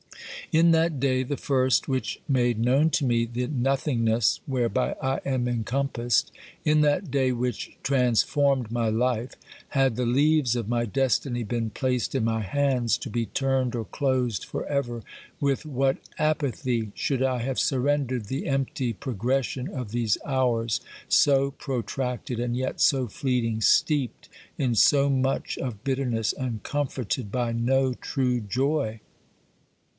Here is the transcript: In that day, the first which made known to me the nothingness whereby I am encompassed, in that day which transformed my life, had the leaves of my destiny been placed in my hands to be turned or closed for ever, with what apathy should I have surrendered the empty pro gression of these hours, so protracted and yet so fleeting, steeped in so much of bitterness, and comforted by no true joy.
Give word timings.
In 0.51 0.71
that 0.71 0.99
day, 0.99 1.21
the 1.21 1.37
first 1.37 1.87
which 1.87 2.19
made 2.27 2.59
known 2.59 2.89
to 2.91 3.05
me 3.05 3.23
the 3.25 3.45
nothingness 3.47 4.39
whereby 4.47 4.95
I 5.01 5.21
am 5.23 5.47
encompassed, 5.47 6.31
in 6.65 6.81
that 6.81 7.11
day 7.11 7.31
which 7.31 7.77
transformed 7.83 8.71
my 8.71 8.89
life, 8.89 9.33
had 9.69 9.95
the 9.95 10.05
leaves 10.05 10.55
of 10.55 10.67
my 10.67 10.85
destiny 10.85 11.43
been 11.43 11.69
placed 11.69 12.15
in 12.15 12.25
my 12.25 12.41
hands 12.41 12.97
to 12.97 13.09
be 13.09 13.27
turned 13.27 13.75
or 13.75 13.85
closed 13.85 14.43
for 14.43 14.65
ever, 14.65 15.03
with 15.39 15.65
what 15.65 15.97
apathy 16.17 16.91
should 16.95 17.21
I 17.21 17.37
have 17.37 17.59
surrendered 17.59 18.25
the 18.25 18.47
empty 18.47 18.93
pro 18.93 19.13
gression 19.13 19.69
of 19.69 19.91
these 19.91 20.17
hours, 20.25 20.81
so 21.07 21.51
protracted 21.51 22.39
and 22.39 22.57
yet 22.57 22.81
so 22.81 23.07
fleeting, 23.07 23.61
steeped 23.61 24.27
in 24.57 24.73
so 24.73 25.09
much 25.09 25.57
of 25.59 25.83
bitterness, 25.83 26.33
and 26.33 26.63
comforted 26.63 27.31
by 27.31 27.51
no 27.53 27.93
true 27.93 28.41
joy. 28.41 28.99